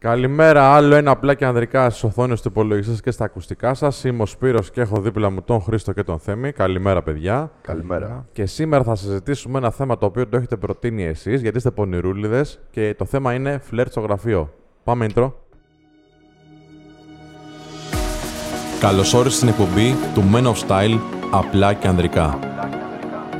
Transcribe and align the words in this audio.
Καλημέρα, 0.00 0.74
άλλο 0.74 0.94
ένα 0.94 1.10
απλά 1.10 1.34
και 1.34 1.44
ανδρικά 1.44 1.90
στις 1.90 2.04
οθόνες 2.04 2.42
του 2.42 2.48
υπολογιστή 2.48 3.02
και 3.02 3.10
στα 3.10 3.24
ακουστικά 3.24 3.74
σας. 3.74 4.04
Είμαι 4.04 4.22
ο 4.22 4.26
Σπύρος 4.26 4.70
και 4.70 4.80
έχω 4.80 5.00
δίπλα 5.00 5.30
μου 5.30 5.42
τον 5.42 5.60
Χρήστο 5.60 5.92
και 5.92 6.02
τον 6.02 6.18
Θέμη. 6.18 6.52
Καλημέρα, 6.52 7.02
παιδιά. 7.02 7.50
Καλημέρα. 7.60 8.26
Και 8.32 8.46
σήμερα 8.46 8.82
θα 8.84 8.94
συζητήσουμε 8.94 9.58
ένα 9.58 9.70
θέμα 9.70 9.98
το 9.98 10.06
οποίο 10.06 10.28
το 10.28 10.36
έχετε 10.36 10.56
προτείνει 10.56 11.04
εσείς, 11.04 11.40
γιατί 11.40 11.56
είστε 11.56 11.70
πονηρούλιδες 11.70 12.60
και 12.70 12.94
το 12.98 13.04
θέμα 13.04 13.34
είναι 13.34 13.58
φλερτ 13.62 13.90
στο 13.90 14.00
γραφείο. 14.00 14.52
Πάμε 14.84 15.06
intro. 15.08 15.32
Καλώ 18.80 19.12
όρισε 19.16 19.36
στην 19.36 19.48
εκπομπή 19.48 19.94
του 20.14 20.22
Men 20.32 20.44
of 20.44 20.68
Style 20.68 20.98
απλά 21.30 21.72
και 21.72 21.88
ανδρικά. 21.88 22.47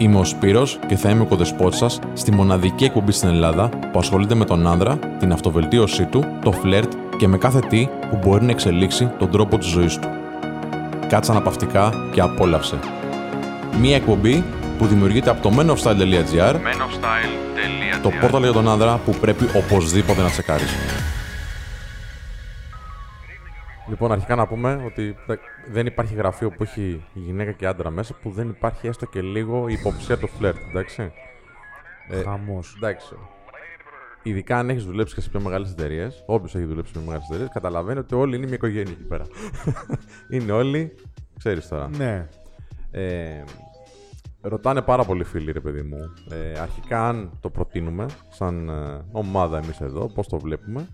Είμαι 0.00 0.18
ο 0.18 0.24
Σπύρος 0.24 0.78
και 0.86 0.96
θα 0.96 1.10
είμαι 1.10 1.22
ο 1.22 1.26
κοδεσπότης 1.26 1.78
σας 1.78 1.98
στη 2.12 2.32
μοναδική 2.32 2.84
εκπομπή 2.84 3.12
στην 3.12 3.28
Ελλάδα 3.28 3.68
που 3.92 3.98
ασχολείται 3.98 4.34
με 4.34 4.44
τον 4.44 4.66
άνδρα, 4.66 4.98
την 5.18 5.32
αυτοβελτίωσή 5.32 6.04
του, 6.04 6.24
το 6.44 6.52
φλερτ 6.52 6.92
και 7.18 7.28
με 7.28 7.38
κάθε 7.38 7.58
τι 7.58 7.88
που 8.10 8.18
μπορεί 8.22 8.45
να 8.45 8.50
εξελίξει 8.50 9.10
τον 9.18 9.30
τρόπο 9.30 9.59
της 9.59 9.68
ζωής 9.68 9.98
του. 9.98 10.09
Κάτσε 11.09 11.30
αναπαυτικά 11.30 11.92
και 12.12 12.20
απόλαυσε. 12.20 12.78
Μία 13.80 13.96
εκπομπή 13.96 14.45
που 14.78 14.87
δημιουργείται 14.87 15.30
από 15.30 15.42
το 15.42 15.52
menofstyle.gr 15.59 16.54
το 18.02 18.10
πόρταλ 18.20 18.42
για 18.42 18.52
τον 18.52 18.68
άνδρα 18.68 19.01
που 19.04 19.15
πρέπει 19.20 19.45
οπωσδήποτε 19.56 20.23
να 20.23 20.28
τσεκάρεις. 20.28 20.74
Λοιπόν, 24.01 24.12
αρχικά 24.12 24.34
να 24.34 24.47
πούμε 24.47 24.83
ότι 24.87 25.16
δεν 25.70 25.87
υπάρχει 25.87 26.15
γραφείο 26.15 26.51
που 26.51 26.62
έχει 26.62 27.05
γυναίκα 27.15 27.52
και 27.52 27.66
άντρα 27.66 27.91
μέσα 27.91 28.15
που 28.23 28.30
δεν 28.30 28.48
υπάρχει 28.48 28.87
έστω 28.87 29.07
και 29.07 29.23
λίγο 29.23 29.69
υποψία 29.69 30.19
του 30.19 30.29
φλερτ, 30.29 30.57
εντάξει. 30.71 31.12
Ε, 32.09 32.23
Χαμός. 32.23 32.74
Εντάξει. 32.77 33.15
Ειδικά 34.23 34.59
αν 34.59 34.71
έχεις 34.71 34.84
δουλέψει 34.84 35.15
και 35.15 35.21
σε 35.21 35.29
πιο 35.29 35.41
μεγάλες 35.41 35.71
εταιρείες, 35.71 36.23
όποιος 36.27 36.55
έχει 36.55 36.65
δουλέψει 36.65 36.93
σε 36.93 36.98
πιο 36.98 37.07
μεγάλες 37.07 37.29
εταιρείες, 37.29 37.51
καταλαβαίνει 37.52 37.98
ότι 37.98 38.15
όλοι 38.15 38.37
είναι 38.37 38.47
μια 38.47 38.55
οικογένεια 38.55 38.93
εκεί 38.93 39.07
πέρα. 39.07 39.24
είναι 40.33 40.52
όλοι, 40.52 40.95
ξέρεις 41.38 41.68
τώρα. 41.68 41.88
Ναι. 41.96 42.29
Ε, 42.90 43.45
ρωτάνε 44.40 44.83
πάρα 44.83 45.05
πολλοί 45.05 45.24
φίλοι, 45.24 45.52
ρε 45.52 45.60
παιδί 45.60 45.83
μου. 45.83 45.99
Ε, 46.30 46.59
αρχικά, 46.59 47.09
αν 47.09 47.30
το 47.40 47.51
προτείνουμε 47.51 48.07
σαν 48.29 48.68
ε, 48.68 49.05
ομάδα 49.12 49.59
εμείς 49.59 49.80
εδώ, 49.80 50.07
πώς 50.07 50.29
το 50.29 50.38
βλέπουμε 50.38 50.88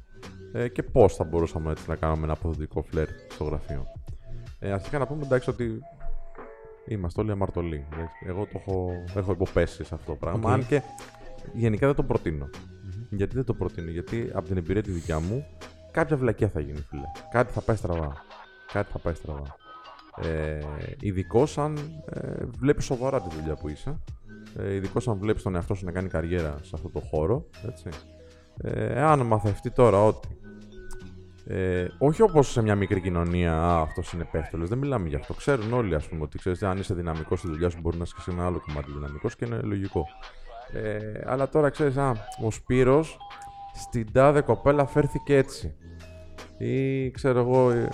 ε, 0.56 0.68
και 0.68 0.82
πώς 0.82 1.14
θα 1.14 1.24
μπορούσαμε 1.24 1.70
έτσι 1.70 1.84
να 1.88 1.96
κάνουμε 1.96 2.24
ένα 2.24 2.32
αποδοτικό 2.32 2.82
φλερ 2.82 3.08
στο 3.28 3.44
γραφείο. 3.44 3.86
Ε, 4.58 4.72
αρχικά 4.72 4.98
να 4.98 5.06
πούμε 5.06 5.22
εντάξει 5.24 5.50
ότι 5.50 5.80
είμαστε 6.86 7.20
όλοι 7.20 7.30
αμαρτωλοί. 7.30 7.86
Εγώ 8.26 8.44
το 8.44 8.50
έχω, 8.54 8.90
έχω 9.16 9.32
υποπέσει 9.32 9.84
σε 9.84 9.94
αυτό 9.94 10.12
το 10.12 10.18
πράγμα. 10.18 10.52
Αν 10.52 10.66
και 10.66 10.82
γενικά 11.52 11.86
δεν 11.86 11.96
το 11.96 12.02
προτεινω 12.02 12.48
Γιατί 13.10 13.34
δεν 13.34 13.44
το 13.44 13.54
προτείνω, 13.54 13.90
Γιατί 13.90 14.30
από 14.34 14.48
την 14.48 14.56
εμπειρία 14.56 14.82
τη 14.82 14.90
δικιά 14.90 15.20
μου 15.20 15.46
κάποια 15.90 16.16
βλακιά 16.16 16.48
θα 16.48 16.60
γίνει, 16.60 16.80
φίλε. 16.88 17.10
Κάτι 17.30 17.52
θα 17.52 17.60
πάει 17.60 17.76
στραβά. 17.76 18.12
Κάτι 18.72 18.92
θα 18.92 18.98
πάει 18.98 19.14
στραβά. 19.14 19.56
Ε, 20.22 20.58
ειδικό 21.00 21.46
αν 21.56 22.02
ε, 22.10 22.44
βλέπεις 22.58 22.84
σοβαρά 22.84 23.20
τη 23.20 23.36
δουλειά 23.36 23.54
που 23.54 23.68
είσαι. 23.68 23.98
Ε, 24.58 24.74
ειδικό 24.74 25.10
αν 25.10 25.18
βλέπεις 25.18 25.42
τον 25.42 25.54
εαυτό 25.54 25.74
σου 25.74 25.84
να 25.84 25.92
κάνει 25.92 26.08
καριέρα 26.08 26.58
σε 26.62 26.70
αυτό 26.74 26.88
το 26.88 27.00
χώρο. 27.00 27.46
Έτσι. 27.66 27.88
Ε, 28.62 29.02
αν 29.02 29.20
μαθευτεί 29.20 29.70
τώρα 29.70 30.04
ότι 30.04 30.38
ε, 31.46 31.86
όχι 31.98 32.22
όπως 32.22 32.50
σε 32.50 32.62
μια 32.62 32.74
μικρή 32.74 33.00
κοινωνία, 33.00 33.52
Α, 33.54 33.80
αυτός 33.80 34.12
είναι 34.12 34.28
πέφτολο. 34.30 34.66
Δεν 34.66 34.78
μιλάμε 34.78 35.08
για 35.08 35.18
αυτό. 35.18 35.34
Ξέρουν 35.34 35.72
όλοι, 35.72 35.94
ας 35.94 36.08
πούμε, 36.08 36.22
ότι 36.22 36.38
ξέρεις, 36.38 36.62
αν 36.62 36.78
είσαι 36.78 36.94
δυναμικός 36.94 37.38
στη 37.38 37.48
δουλειά 37.48 37.68
σου, 37.70 37.78
μπορεί 37.80 37.96
να 37.96 38.04
είσαι 38.04 38.30
ένα 38.30 38.46
άλλο 38.46 38.62
κομμάτι 38.66 38.90
δυναμικός 38.92 39.36
και 39.36 39.44
είναι 39.44 39.60
λογικό. 39.62 40.06
Ε, 40.72 41.20
αλλά 41.26 41.48
τώρα 41.48 41.70
ξέρεις, 41.70 41.96
ο 42.44 42.50
Σπύρος 42.50 43.16
στην 43.74 44.12
τάδε 44.12 44.40
κοπέλα 44.40 44.86
φέρθηκε 44.86 45.36
έτσι. 45.36 45.74
Ή 46.58 47.10
ξέρω 47.10 47.38
εγώ. 47.38 47.70
Ε, 47.70 47.88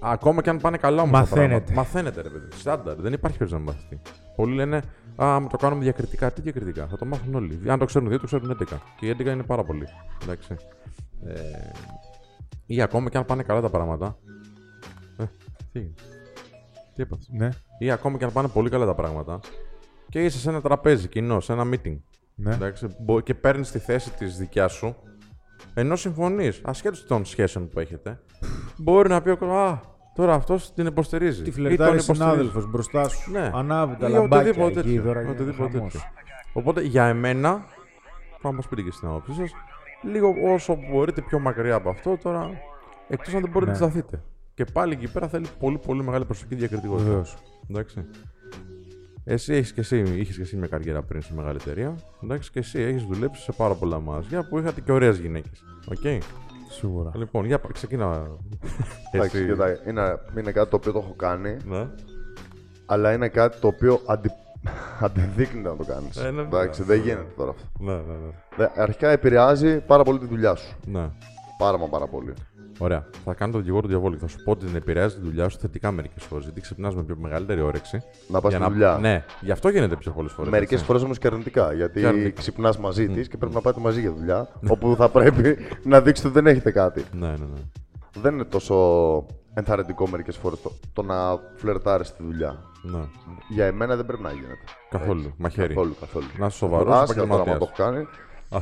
ακόμα 0.00 0.42
και 0.42 0.50
αν 0.50 0.58
πάνε 0.58 0.76
καλά 0.76 1.02
όμως. 1.02 1.18
Μαθαίνετε. 1.18 1.72
Μαθαίνετε, 1.72 2.22
ρε 2.22 2.28
παιδί. 2.28 2.48
Στάνταρ. 2.54 2.96
Δεν 3.00 3.12
υπάρχει 3.12 3.38
περίπτωση 3.38 3.64
να 3.64 3.72
μάθει. 3.72 4.00
Πολλοί 4.36 4.54
λένε 4.54 4.82
Α, 5.22 5.40
με 5.40 5.48
το 5.48 5.56
κάνουμε 5.56 5.82
διακριτικά. 5.82 6.32
Τι 6.32 6.40
διακριτικά. 6.40 6.86
Θα 6.86 6.96
το 6.96 7.04
μάθουν 7.04 7.34
όλοι. 7.34 7.60
Αν 7.66 7.78
το 7.78 7.84
ξέρουν 7.84 8.08
δύο, 8.08 8.20
το 8.20 8.26
ξέρουν 8.26 8.50
11. 8.50 8.76
Και 8.96 9.06
οι 9.06 9.16
11 9.18 9.26
είναι 9.26 9.42
πάρα 9.42 9.62
πολύ. 9.62 9.86
Εντάξει. 10.22 10.56
Ε, 11.26 11.34
ή 12.66 12.82
ακόμα 12.82 13.08
και 13.08 13.16
αν 13.16 13.24
πάνε 13.24 13.42
καλά 13.42 13.60
τα 13.60 13.70
πράγματα. 13.70 14.18
Ε, 15.16 15.24
τι; 15.72 15.80
Τι 16.94 17.02
έπαθε. 17.02 17.24
Ναι. 17.28 17.48
Ή 17.78 17.90
ακόμα 17.90 18.18
και 18.18 18.24
αν 18.24 18.32
πάνε 18.32 18.48
πολύ 18.48 18.70
καλά 18.70 18.86
τα 18.86 18.94
πράγματα. 18.94 19.40
Και 20.08 20.24
είσαι 20.24 20.38
σε 20.38 20.48
ένα 20.48 20.60
τραπέζι 20.60 21.08
κοινό, 21.08 21.40
σε 21.40 21.52
ένα 21.52 21.64
meeting. 21.72 21.98
Ναι. 22.34 22.54
Εντάξει, 22.54 22.86
και 23.22 23.34
παίρνεις 23.34 23.70
τη 23.70 23.78
θέση 23.78 24.10
της 24.10 24.36
δικιάς 24.36 24.72
σου. 24.72 24.96
Ενώ 25.74 25.96
συμφωνείς, 25.96 26.60
ασχέτως 26.64 27.06
των 27.06 27.24
σχέσεων 27.24 27.68
που 27.68 27.80
έχετε, 27.80 28.20
μπορεί 28.76 29.08
να 29.08 29.22
πει 29.22 29.30
ο 29.30 29.58
Α, 29.58 29.80
τώρα 30.14 30.34
αυτός 30.34 30.72
την 30.72 30.86
υποστηρίζει. 30.86 31.42
Τη 31.42 31.50
φλερτάρει 31.50 32.02
συνάδελφος 32.02 32.70
μπροστά 32.70 33.08
σου. 33.08 33.30
Ναι. 33.30 33.50
Ανάβει 33.54 33.96
τα 33.96 34.08
λαμπάκια 34.08 34.64
οτιδήποτε 34.64 34.80
εκεί, 34.80 34.98
οτιδήποτε 35.30 35.78
τέτοιο. 35.78 36.00
Οπότε 36.52 36.82
για 36.82 37.06
εμένα, 37.06 37.64
θα 38.40 38.52
μας 38.52 38.68
πείτε 38.68 38.82
και 38.82 38.90
στην 38.90 39.08
άποψή 39.08 39.32
σας, 39.32 39.50
λίγο 40.02 40.34
όσο 40.52 40.78
μπορείτε 40.90 41.20
πιο 41.20 41.38
μακριά 41.38 41.74
από 41.74 41.90
αυτό 41.90 42.16
τώρα. 42.22 42.50
Εκτός 43.08 43.34
αν 43.34 43.40
δεν 43.40 43.50
μπορείτε 43.50 43.70
να 43.72 43.78
ναι. 43.78 43.84
σταθείτε. 43.84 44.22
Και 44.54 44.64
πάλι 44.64 44.92
εκεί 44.92 45.12
πέρα 45.12 45.28
θέλει 45.28 45.46
πολύ 45.58 45.78
πολύ 45.78 46.02
μεγάλη 46.02 46.24
προσοχή 46.24 46.54
διακριτικότητα. 46.54 47.08
Βεβαίως. 47.08 47.36
Εντάξει. 47.70 48.04
Εσύ 49.24 49.54
έχεις 49.54 49.72
και 49.72 49.80
εσύ, 49.80 49.98
είχες 49.98 50.36
και 50.36 50.42
εσύ 50.42 50.56
μια 50.56 50.66
καριέρα 50.66 51.02
πριν 51.02 51.22
σε 51.22 51.34
μεγάλη 51.34 51.58
εταιρεία. 51.60 51.94
Εντάξει, 52.22 52.50
και 52.50 52.58
εσύ 52.58 52.80
έχεις 52.80 53.04
δουλέψει 53.04 53.42
σε 53.42 53.52
πάρα 53.52 53.74
πολλά 53.74 54.00
μαγαζιά 54.00 54.48
που 54.48 54.58
είχατε 54.58 54.80
και 54.80 54.92
ωραίες 54.92 55.18
γυναίκες. 55.18 55.64
OK. 55.88 55.98
Okay. 56.04 56.18
Σίγουρα. 56.70 57.10
Λοιπόν, 57.14 57.44
για 57.44 57.60
ξεκινά. 57.72 58.36
Εντάξει, 59.12 59.44
είναι, 59.86 60.18
είναι 60.38 60.52
κάτι 60.52 60.70
το 60.70 60.76
οποίο 60.76 60.92
το 60.92 60.98
έχω 60.98 61.14
κάνει. 61.14 61.56
Ναι. 61.64 61.88
Αλλά 62.86 63.12
είναι 63.12 63.28
κάτι 63.28 63.60
το 63.60 63.66
οποίο 63.66 64.00
αντι, 64.06 64.30
Αντενδείκνυται 65.00 65.68
να 65.68 65.76
το 65.76 65.84
κάνεις. 65.84 66.16
Ε, 66.16 66.30
ναι, 66.30 66.40
Εντάξει, 66.40 66.82
δεν 66.82 67.00
γίνεται 67.00 67.32
τώρα 67.36 67.50
αυτό. 67.50 67.64
Ναι, 67.78 67.92
ναι, 67.92 68.14
ναι. 68.56 68.70
Αρχικά 68.76 69.10
επηρεάζει 69.10 69.80
πάρα 69.80 70.02
πολύ 70.02 70.18
τη 70.18 70.26
δουλειά 70.26 70.54
σου. 70.54 70.76
Ναι. 70.86 71.10
Πάρα 71.58 71.78
μα 71.78 71.86
πάρα 71.88 72.06
πολύ. 72.06 72.32
Ωραία. 72.78 73.06
Θα 73.24 73.34
κάνω 73.34 73.52
το 73.52 73.58
δικηγόρο 73.58 73.82
του 73.82 73.88
διαβόλου. 73.88 74.18
Θα 74.18 74.26
σου 74.26 74.42
πω 74.44 74.50
ότι 74.50 74.66
την 74.66 74.76
επηρεάζει 74.76 75.14
τη 75.16 75.20
δουλειά 75.24 75.48
σου 75.48 75.58
θετικά 75.58 75.90
μερικές 75.90 76.24
φορές. 76.24 76.44
Γιατί 76.44 76.60
ξυπνάς 76.60 76.94
με 76.94 77.02
πιο 77.02 77.16
μεγαλύτερη 77.18 77.60
όρεξη. 77.60 78.02
Να 78.28 78.40
πας 78.40 78.52
στη 78.52 78.60
να... 78.60 78.68
δουλειά. 78.68 78.98
Ναι, 79.00 79.24
γι' 79.40 79.50
αυτό 79.50 79.68
γίνεται 79.68 79.96
πιο 79.96 80.12
πολλές 80.12 80.32
φορές. 80.32 80.50
Μερικές 80.50 80.82
φορές 80.82 81.02
όμως 81.02 81.18
και 81.18 81.26
αρνητικά. 81.26 81.72
Γιατί 81.72 82.32
ξυπνάς 82.36 82.78
μαζί 82.78 83.08
της 83.08 83.28
και 83.28 83.36
πρέπει 83.36 83.54
να 83.54 83.60
πάτε 83.60 83.80
μαζί 83.80 84.00
για 84.00 84.12
δουλειά. 84.12 84.48
όπου 84.68 84.94
θα 84.96 85.08
πρέπει 85.08 85.56
να 85.82 86.00
δείξετε 86.00 86.28
ότι 86.28 86.40
δεν 86.40 86.46
έχετε 86.46 86.70
κάτι. 86.70 87.04
Ναι, 87.12 87.26
ναι, 87.26 87.32
ναι. 87.32 87.60
Δεν 88.20 88.34
είναι 88.34 88.44
τόσο 88.44 88.74
ενθαρρυντικό 89.58 90.08
μερικές 90.08 90.36
φορές 90.36 90.60
το, 90.62 90.72
το 90.92 91.02
να 91.02 91.40
φλερτάρεις 91.56 92.14
τη 92.16 92.22
δουλειά. 92.22 92.62
Ναι. 92.82 93.00
Για 93.48 93.66
εμένα 93.66 93.96
δεν 93.96 94.06
πρέπει 94.06 94.22
να 94.22 94.30
γίνεται. 94.30 94.58
Καθόλου. 94.90 95.32
Μαχαίρι. 95.36 95.74
Καθόλου, 95.74 95.96
καθόλου. 96.00 96.26
Να 96.38 96.46
είσαι 96.46 96.56
σοβαρός. 96.56 96.94
Άσχετα 96.94 97.26
τώρα 97.26 97.44
το 97.44 97.50
έχω 97.50 97.70
κάνει. 97.76 98.06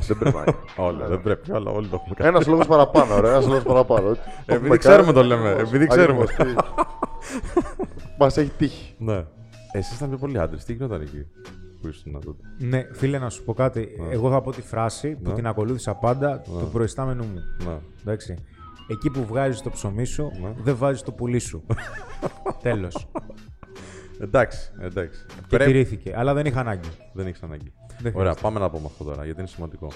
Δεν 0.07 0.17
πρέπει 0.17 0.35
να 0.77 0.91
γίνει. 0.91 1.07
δεν 1.07 1.21
πρέπει, 1.21 1.51
αλλά 1.51 1.71
όλοι 1.71 1.87
το 1.87 1.95
έχουμε 1.95 2.15
κάνει. 2.15 2.29
Ένας 2.29 2.47
λόγος 2.47 2.67
παραπάνω, 2.67 3.19
ρε. 3.19 3.29
Ένας 3.29 3.47
λόγος 3.47 3.63
παραπάνω. 3.63 4.15
Επειδή 4.45 4.77
ξέρουμε 4.77 5.11
το 5.11 5.23
λέμε. 5.23 5.49
Επειδή 5.49 5.87
ξέρουμε. 5.87 6.25
Μας 8.19 8.37
έχει 8.37 8.49
τύχει. 8.49 8.95
Ναι. 8.97 9.25
Εσύ 9.71 9.95
ήταν 9.95 10.09
πιο 10.09 10.17
πολύ 10.17 10.39
άντρες. 10.39 10.63
Τι 10.63 10.73
γινόταν 10.73 11.01
εκεί 11.01 11.27
που 11.81 11.87
ήσουν 11.87 12.11
τότε. 12.11 12.37
Ναι, 12.57 12.87
φίλε, 12.91 13.17
να 13.17 13.29
σου 13.29 13.43
πω 13.43 13.53
κάτι. 13.53 13.89
Εγώ 14.09 14.29
θα 14.29 14.41
πω 14.41 14.51
τη 14.51 14.61
φράση 14.61 15.15
που 15.23 15.31
την 15.31 15.47
ακολούθησα 15.47 15.95
πάντα 15.95 16.39
του 16.39 16.69
προϊστάμενου 16.71 17.23
μου. 17.23 17.41
Εντάξει. 18.01 18.35
Εκεί 18.87 19.09
που 19.09 19.25
βγάζεις 19.25 19.61
το 19.61 19.69
ψωμί 19.69 20.05
σου, 20.05 20.31
δεν 20.57 20.75
βάζεις 20.75 21.01
το 21.01 21.11
πουλί 21.11 21.39
σου. 21.39 21.65
Τέλος. 22.61 23.07
Εντάξει, 24.19 24.71
εντάξει. 24.79 25.25
Και 25.27 25.41
Πρέπει... 25.49 25.71
τηρήθηκε, 25.71 26.13
αλλά 26.15 26.33
δεν 26.33 26.45
είχα 26.45 26.59
ανάγκη. 26.59 26.89
Δεν 27.13 27.27
έχει 27.27 27.39
ανάγκη. 27.43 27.73
Δεν 27.99 28.13
Ωραία, 28.15 28.33
πάμε 28.33 28.59
να 28.59 28.69
πούμε 28.69 28.85
αυτό 28.85 29.03
τώρα, 29.03 29.25
γιατί 29.25 29.39
είναι 29.39 29.49
σημαντικό. 29.49 29.87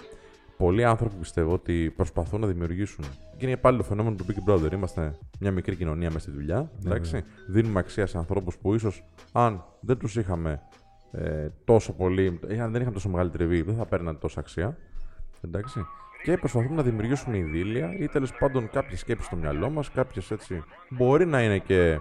Πολλοί 0.57 0.83
άνθρωποι 0.83 1.15
πιστεύω 1.15 1.53
ότι 1.53 1.93
προσπαθούν 1.95 2.39
να 2.39 2.47
δημιουργήσουν. 2.47 3.05
Και 3.37 3.45
είναι 3.45 3.57
πάλι 3.57 3.77
το 3.77 3.83
φαινόμενο 3.83 4.15
του 4.15 4.25
Big 4.25 4.49
Brother. 4.49 4.71
Είμαστε 4.71 5.17
μια 5.39 5.51
μικρή 5.51 5.75
κοινωνία 5.75 6.07
μέσα 6.07 6.19
στη 6.19 6.31
δουλειά. 6.31 6.57
Ναι, 6.57 6.89
εντάξει. 6.89 7.13
Ναι. 7.13 7.21
Δίνουμε 7.47 7.79
αξία 7.79 8.05
σε 8.05 8.17
ανθρώπους 8.17 8.57
που 8.57 8.73
ίσως 8.73 9.03
αν 9.31 9.63
δεν 9.79 9.97
τους 9.97 10.15
είχαμε 10.15 10.61
ε, 11.11 11.47
τόσο 11.63 11.93
πολύ, 11.93 12.39
ε, 12.47 12.59
αν 12.59 12.71
δεν 12.71 12.81
είχαμε 12.81 12.95
τόσο 12.95 13.09
μεγάλη 13.09 13.29
τριβή, 13.29 13.61
δεν 13.61 13.75
θα 13.75 13.85
παίρναν 13.85 14.19
τόσο 14.19 14.39
αξία. 14.39 14.77
Εντάξει. 15.41 15.79
Και 16.23 16.37
προσπαθούμε 16.37 16.75
να 16.75 16.83
δημιουργήσουμε 16.83 17.37
ειδήλια 17.37 17.95
ή 17.99 18.07
τέλος 18.07 18.33
πάντων 18.33 18.69
κάποιες 18.69 18.99
σκέψεις 18.99 19.25
στο 19.25 19.35
μυαλό 19.35 19.69
μας, 19.69 19.91
κάποιες 19.91 20.31
έτσι. 20.31 20.63
Μπορεί 20.89 21.25
να 21.25 21.43
είναι 21.43 21.57
και 21.57 21.99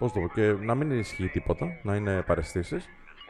Πώς 0.00 0.12
το 0.12 0.20
πω, 0.20 0.28
και 0.34 0.54
να 0.60 0.74
μην 0.74 0.90
ισχύει 0.90 1.28
τίποτα, 1.28 1.66
να 1.82 1.96
είναι 1.96 2.22
παρεστήσεις, 2.22 2.84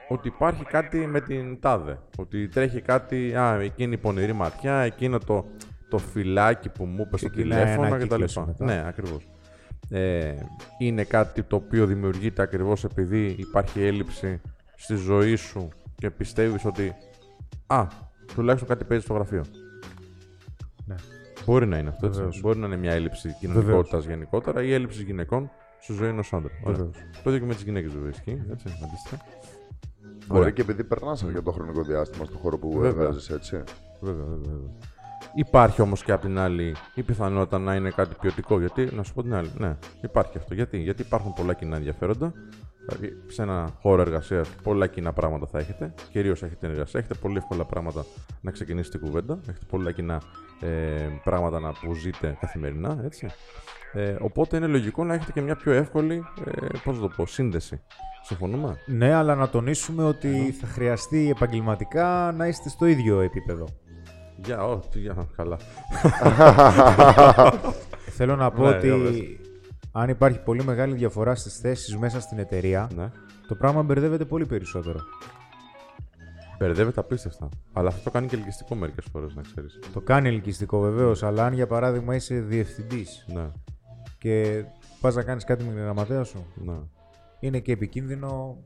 ότι 0.08 0.28
υπάρχει 0.28 0.64
κάτι 0.64 0.98
με 1.06 1.20
την 1.20 1.60
τάδε. 1.60 1.98
Ότι 2.16 2.48
τρέχει 2.48 2.81
κάτι, 2.81 3.34
α, 3.34 3.60
εκείνη 3.60 3.92
η 3.92 3.96
πονηρή 3.96 4.32
ματιά, 4.32 4.75
εκείνο 4.75 5.19
το, 5.19 5.46
το 5.88 5.98
φυλάκι 5.98 6.69
που 6.69 6.84
μου 6.84 7.04
είπε 7.06 7.16
στο 7.16 7.31
τηλέφωνο 7.31 7.98
κτλ. 7.98 8.25
Ναι, 8.56 8.84
ακριβώς. 8.87 9.28
Ε, 9.90 10.34
είναι 10.78 11.04
κάτι 11.04 11.42
το 11.42 11.56
οποίο 11.56 11.87
δημιουργείται 11.87 12.42
ακριβώς 12.42 12.84
επειδή 12.84 13.34
υπάρχει 13.38 13.82
έλλειψη 13.82 14.40
στη 14.76 14.94
ζωή 14.94 15.37
σου 15.37 15.69
και 15.94 16.10
πιστεύεις 16.10 16.64
ότι. 16.64 16.94
Α, 17.66 17.87
τουλάχιστον 18.34 18.69
κάτι 18.69 18.84
παίζει 18.84 19.04
στο 19.04 19.14
γραφείο. 19.14 19.44
Ναι. 20.90 20.96
Μπορεί 21.46 21.66
να 21.66 21.78
είναι 21.78 21.88
αυτό. 21.88 22.06
Έτσι. 22.06 22.40
Μπορεί 22.40 22.58
να 22.58 22.66
είναι 22.66 22.76
μια 22.76 22.92
έλλειψη 22.92 23.37
κοινωνικότητας 23.40 24.04
γενικότερα 24.04 24.62
ή 24.62 24.72
έλλειψη 24.72 25.02
γυναικών 25.02 25.50
στη 25.81 25.92
ζωή 25.92 26.08
ενός 26.08 26.32
άντρα. 26.32 26.52
Το 27.22 27.31
ίδιο 27.31 27.38
και 27.38 27.46
με 27.46 27.54
τις 27.54 27.62
γυναίκες 27.62 27.92
βέβαια 27.92 28.08
ισχύει. 28.08 28.42
Έτσι, 28.50 28.66
αντίστοιχα. 28.84 29.19
Μπορεί 30.26 30.52
και 30.52 30.60
επειδή 30.60 30.84
περνάς 30.84 31.22
για 31.22 31.42
το 31.42 31.50
χρονικό 31.50 31.82
διάστημα 31.82 32.25
στον 32.25 32.38
χώρο 32.38 32.58
που 32.58 32.84
εργάζεσαι, 32.84 33.34
έτσι. 33.34 33.62
Βέβαια, 34.00 34.25
βέβαια. 34.25 34.70
Υπάρχει 35.35 35.82
όμως 35.82 36.05
και 36.05 36.12
απ' 36.12 36.21
την 36.21 36.38
άλλη 36.38 36.75
η 36.94 37.03
πιθανότητα 37.03 37.59
να 37.59 37.75
είναι 37.75 37.91
κάτι 37.91 38.15
ποιοτικό. 38.21 38.59
Γιατί, 38.59 38.88
να 38.94 39.03
σου 39.03 39.15
πω 39.15 39.23
την 39.23 39.35
άλλη, 39.35 39.50
ναι, 39.59 39.77
υπάρχει 40.03 40.38
αυτό. 40.38 40.55
Γιατί, 40.55 40.79
γιατί 40.79 41.03
υπάρχουν 41.03 41.32
πολλά 41.32 41.55
κοινά 41.55 41.77
ενδιαφέροντα. 41.77 42.32
Δηλαδή, 42.87 43.23
σε 43.27 43.43
ένα 43.43 43.71
χώρο 43.81 44.03
εργασίας 44.03 44.49
πολλά 44.62 44.87
κοινά 44.87 45.12
πράγματα 45.12 45.47
θα 45.47 45.59
έχετε. 45.59 45.94
Κυρίως 46.11 46.43
έχετε 46.43 46.67
εργασία. 46.67 47.00
Έχετε 47.00 47.15
πολύ 47.15 47.37
εύκολα 47.37 47.65
πράγματα 47.65 48.05
να 48.41 48.50
ξεκινήσετε 48.50 48.99
κουβέντα. 48.99 49.38
Έχετε 49.49 49.65
πολλά 49.69 49.93
κοινά 49.93 50.23
ε, 50.61 50.69
πράγματα 51.25 51.61
να 51.61 51.73
που 51.73 51.94
ζείτε 51.94 52.37
καθημερινά. 52.41 53.00
Έτσι. 53.05 53.26
Ε, 53.93 54.17
οπότε 54.21 54.56
είναι 54.56 54.67
λογικό 54.67 55.05
να 55.05 55.15
έχετε 55.15 55.33
και 55.33 55.41
μια 55.41 55.56
πιο 55.56 55.73
εύκολη 55.73 56.25
ε, 56.44 56.67
πώς 56.85 56.99
το 56.99 57.09
πω, 57.09 57.26
σύνδεση. 57.26 57.81
Συμφωνούμε; 58.23 58.76
Ναι, 58.87 59.12
αλλά 59.12 59.35
να 59.35 59.49
τονίσουμε 59.49 60.05
ότι 60.05 60.55
θα 60.61 60.67
χρειαστεί 60.67 61.31
επαγγελματικά 61.31 62.35
να 62.37 62.47
είστε 62.47 62.69
στο 62.69 62.87
ίδιο 62.87 63.21
επίπεδο. 63.21 63.67
Για, 64.44 64.64
ό,τι, 64.64 64.98
για, 64.98 65.28
καλά. 65.37 65.58
Θέλω 68.16 68.37
να 68.37 68.50
πω 68.50 68.62
ναι, 68.62 68.76
ότι 68.76 69.40
αν 69.92 70.08
υπάρχει 70.08 70.42
πολύ 70.42 70.64
μεγάλη 70.64 70.94
διαφορά 70.94 71.34
στις 71.34 71.58
θέσεις 71.58 71.96
μέσα 71.96 72.20
στην 72.20 72.38
εταιρεία, 72.38 72.90
ναι. 72.94 73.10
το 73.48 73.54
πράγμα 73.54 73.82
μπερδεύεται 73.82 74.25
πολύ 74.25 74.46
περισσότερο. 74.46 75.00
Μπερδεύεται 76.58 77.00
απίστευτα. 77.00 77.48
Αλλά 77.72 77.88
αυτό 77.88 78.02
το 78.02 78.10
κάνει 78.10 78.26
και 78.26 78.37
ελκυστικό 78.37 78.75
μερικές 78.75 79.04
φορές, 79.12 79.34
να 79.34 79.42
ξέρεις. 79.42 79.78
Το 79.92 80.00
κάνει 80.00 80.28
ελκυστικό 80.28 80.81
βεβαίως, 80.81 81.22
αλλά 81.22 81.44
αν 81.44 81.52
για 81.52 81.66
παράδειγμα 81.66 82.14
είσαι 82.14 82.34
διευθυντής 82.34 83.25
ναι. 83.34 83.50
και 84.19 84.64
πας 85.00 85.14
να 85.14 85.22
κάνεις 85.22 85.44
κάτι 85.44 85.64
με 85.64 85.72
την 85.72 85.82
γραμματέα 85.82 86.25
σου, 86.25 86.46
ναι. 86.54 86.78
είναι 87.40 87.58
και 87.58 87.72
επικίνδυνο 87.72 88.62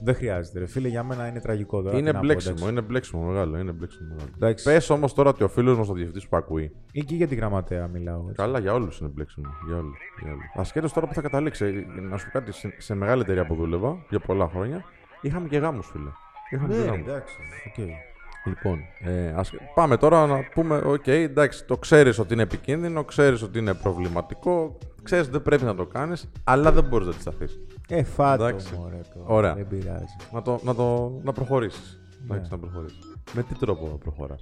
δεν 0.00 0.14
χρειάζεται. 0.14 0.58
Ρε. 0.58 0.66
Φίλε, 0.66 0.88
για 0.88 1.02
μένα 1.02 1.26
είναι 1.26 1.40
τραγικό 1.40 1.82
τώρα. 1.82 1.98
Είναι 1.98 2.12
μπλέξιμο, 2.12 2.68
είναι 2.68 2.80
μπλέξιμο 2.80 3.22
μεγάλο. 3.22 3.58
Είναι 3.58 3.72
μπλέξιμο 3.72 4.14
μεγάλο. 4.38 4.54
Πες 4.64 4.90
όμως 4.90 5.14
τώρα 5.14 5.30
ότι 5.30 5.44
ο 5.44 5.48
φίλος 5.48 5.78
μας 5.78 5.88
ο 5.88 5.92
διευθυντής 5.92 6.28
που 6.28 6.36
ακούει. 6.36 6.76
Ή 6.92 7.04
και 7.04 7.14
για 7.14 7.26
τη 7.26 7.34
γραμματέα 7.34 7.86
μιλάω. 7.86 8.20
Έτσι. 8.20 8.34
Καλά, 8.34 8.58
για 8.58 8.72
όλους 8.74 8.98
είναι 8.98 9.10
μπλέξιμο. 9.14 9.48
Για 9.66 9.76
όλους. 9.76 9.98
Ασχέτως 10.54 10.92
τώρα 10.92 11.06
που 11.06 11.14
θα 11.14 11.20
καταλήξει. 11.20 11.86
Να 12.10 12.16
σου 12.16 12.24
πω 12.24 12.38
κάτι, 12.38 12.52
σε, 12.52 12.74
σε 12.78 12.94
μεγάλη 12.94 13.20
εταιρεία 13.22 13.46
που 13.46 13.54
δούλευα 13.54 14.04
για 14.08 14.20
πολλά 14.20 14.48
χρόνια, 14.48 14.84
είχαμε 15.20 15.48
και 15.48 15.58
γάμους, 15.58 15.86
φίλε. 15.86 16.10
Είχαμε 16.50 16.74
ναι, 16.74 16.82
και 16.82 16.88
γάμους. 16.88 17.06
Εντάξει. 17.06 17.34
Okay. 17.76 17.88
Λοιπόν, 18.44 18.78
ε, 19.00 19.32
ας... 19.36 19.52
πάμε 19.74 19.96
τώρα 19.96 20.26
να 20.26 20.48
πούμε, 20.54 20.76
OK, 20.76 21.02
okay, 21.06 21.08
εντάξει, 21.08 21.64
το 21.64 21.76
ξέρεις 21.76 22.18
ότι 22.18 22.32
είναι 22.32 22.42
επικίνδυνο, 22.42 23.04
ξέρεις 23.04 23.42
ότι 23.42 23.58
είναι 23.58 23.74
προβληματικό, 23.74 24.78
ξέρεις 25.02 25.24
ότι 25.24 25.32
δεν 25.32 25.42
πρέπει 25.42 25.64
να 25.64 25.74
το 25.74 25.86
κάνεις, 25.86 26.30
αλλά 26.44 26.72
δεν 26.72 26.84
μπορείς 26.84 27.06
να 27.06 27.12
αντισταθείς. 27.12 27.60
Ε, 27.94 28.02
φάτο, 28.02 28.44
μωρέ, 28.78 29.00
Ωραία. 29.24 29.54
Δεν 29.54 29.66
πειράζει. 29.66 30.04
Να, 30.32 30.42
το, 30.42 30.60
να, 30.62 30.74
το, 30.74 31.12
να 31.22 31.32
προχωρήσεις. 31.32 32.00
Ναι. 32.26 32.42
να 32.50 32.58
προχωρήσεις. 32.58 32.98
Με 33.32 33.42
τι 33.42 33.54
τρόπο 33.54 33.86
προχωράς; 33.86 34.40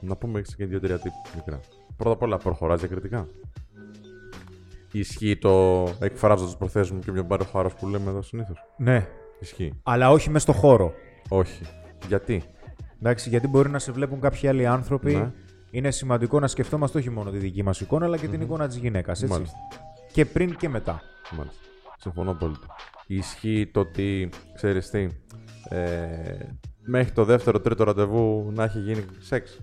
Να 0.00 0.16
πούμε 0.16 0.38
έτσι 0.38 0.56
και 0.56 0.66
δύο-τρία 0.66 0.98
tips 0.98 1.16
μικρά. 1.34 1.60
Πρώτα 1.96 2.12
απ' 2.12 2.22
όλα, 2.22 2.36
προχωράς 2.36 2.80
διακριτικά. 2.80 3.28
Ισχύει 4.92 5.36
το 5.36 5.84
εκφράζω 6.00 6.46
τι 6.46 6.54
προθέσει 6.58 6.92
μου 6.92 6.98
και 6.98 7.12
μια 7.12 7.24
πάρει 7.24 7.44
χάρος 7.44 7.74
που 7.74 7.88
λέμε 7.88 8.10
εδώ 8.10 8.22
συνήθως; 8.22 8.64
Ναι. 8.76 9.06
Ισχύει. 9.40 9.80
Αλλά 9.82 10.10
όχι 10.10 10.30
μες 10.30 10.42
στο 10.42 10.52
χώρο. 10.52 10.92
Όχι. 11.28 11.64
Γιατί; 12.08 12.42
Εντάξει, 12.98 13.28
γιατί 13.28 13.48
μπορεί 13.48 13.70
να 13.70 13.78
σε 13.78 13.92
βλέπουν 13.92 14.20
κάποιοι 14.20 14.48
άλλοι 14.48 14.66
άνθρωποι. 14.66 15.14
Ναι. 15.14 15.32
Είναι 15.70 15.90
σημαντικό 15.90 16.40
να 16.40 16.46
σκεφτόμαστε 16.46 16.98
όχι 16.98 17.10
μόνο 17.10 17.30
τη 17.30 17.38
δική 17.38 17.62
μας 17.62 17.80
εικόνα, 17.80 18.04
αλλά 18.04 18.16
και 18.16 18.28
την 18.28 18.40
εικόνα 18.40 18.66
της 18.66 18.76
γυναίκας. 18.76 19.24
Και 20.12 20.24
πριν 20.24 20.56
και 20.56 20.68
μετά. 20.68 21.00
Μάλιστα. 21.36 21.60
Συμφωνώ 22.02 22.34
πολύ. 22.34 22.56
Ισχύει 23.06 23.70
το 23.72 23.80
ότι, 23.80 24.28
ξέρεις 24.54 24.90
τι, 24.90 25.08
ε, 25.68 26.38
μέχρι 26.84 27.12
το 27.12 27.24
δεύτερο, 27.24 27.60
τρίτο 27.60 27.84
ραντεβού 27.84 28.50
να 28.54 28.64
έχει 28.64 28.78
γίνει 28.78 29.04
σεξ. 29.18 29.60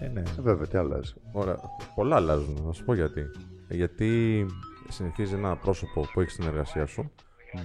Ε, 0.00 0.08
ναι. 0.08 0.20
Ε, 0.20 0.40
βέβαια, 0.40 0.66
τι 0.66 0.78
αλλάζει. 0.78 1.14
Ωραία. 1.32 1.56
Πολλά 1.94 2.16
αλλάζουν. 2.16 2.62
Να 2.66 2.72
σου 2.72 2.84
πω 2.84 2.94
γιατί. 2.94 3.22
Γιατί 3.68 4.46
συνηθίζει 4.88 5.34
ένα 5.34 5.56
πρόσωπο 5.56 6.08
που 6.12 6.20
έχεις 6.20 6.32
στην 6.32 6.46
εργασία 6.46 6.86
σου. 6.86 7.10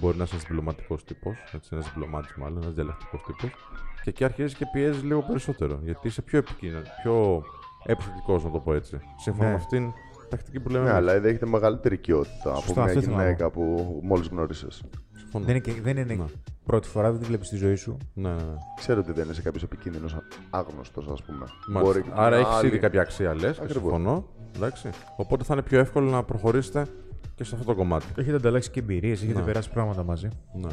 Μπορεί 0.00 0.16
να 0.16 0.24
είσαι 0.24 0.34
ένας 0.34 0.46
διπλωματικός 0.46 1.04
τύπος, 1.04 1.36
ένας 1.70 1.84
διπλωμάτης 1.84 2.34
μάλλον, 2.36 2.62
ένας 2.62 2.74
διαλεκτικό 2.74 3.16
τύπος. 3.16 3.50
Και 4.02 4.10
εκεί 4.10 4.24
αρχίζεις 4.24 4.54
και 4.54 4.66
πιέζεις 4.72 5.02
λίγο 5.02 5.22
περισσότερο. 5.22 5.80
Γιατί 5.82 6.06
είσαι 6.06 6.22
πιο 6.22 6.38
επικίνδυνο, 6.38 6.82
πιο 7.02 7.44
επιθετικό, 7.84 8.40
να 8.44 8.50
το 8.50 8.58
πω 8.58 8.74
έτσι. 8.74 9.00
Σύμφωνα 9.16 9.44
ναι. 9.44 9.54
με 9.54 9.60
αυτήν 9.60 9.92
τακτική 10.28 10.60
που 10.60 10.68
λέμε. 10.68 10.84
Ναι, 10.84 10.92
αλλά 10.92 11.12
δεν 11.12 11.24
έχετε 11.24 11.46
μεγαλύτερη 11.46 11.94
οικειότητα 11.94 12.54
από 12.54 12.82
μια 12.82 12.92
γυναίκα 12.92 13.50
που 13.50 14.00
μόλις 14.02 14.26
γνώρισε. 14.26 14.66
Δεν 15.32 15.56
είναι, 15.56 15.80
δεν 15.82 15.96
είναι 15.96 16.14
ναι. 16.14 16.24
πρώτη 16.64 16.88
φορά, 16.88 17.10
δεν 17.10 17.20
τη 17.20 17.26
βλέπεις 17.26 17.46
στη 17.46 17.56
ζωή 17.56 17.74
σου. 17.74 17.96
Ναι, 18.14 18.28
ναι, 18.28 18.34
ναι. 18.34 18.54
Ξέρω 18.76 19.00
ότι 19.00 19.12
δεν 19.12 19.28
είσαι 19.30 19.42
κάποιος 19.42 19.62
επικίνδυνος 19.62 20.16
άγνωστος, 20.50 21.06
ας 21.08 21.22
πούμε. 21.22 21.46
Μπορεί 21.82 22.04
Άρα 22.14 22.36
έχεις 22.36 22.54
άλλη... 22.54 22.66
ήδη 22.66 22.78
κάποια 22.78 23.00
αξία, 23.00 23.34
λες. 23.34 23.60
Συμφωνώ. 23.66 24.26
Εντάξει. 24.56 24.90
Οπότε 25.16 25.44
θα 25.44 25.54
είναι 25.54 25.62
πιο 25.62 25.78
εύκολο 25.78 26.10
να 26.10 26.22
προχωρήσετε 26.22 26.86
και 27.34 27.44
σε 27.44 27.54
αυτό 27.54 27.66
το 27.66 27.74
κομμάτι. 27.74 28.06
Έχετε 28.16 28.36
ανταλλάξει 28.36 28.70
και 28.70 28.80
εμπειρίες, 28.80 29.22
έχετε 29.22 29.38
ναι. 29.38 29.44
περάσει 29.44 29.70
πράγματα 29.70 30.02
μαζί. 30.02 30.28
Ναι. 30.52 30.70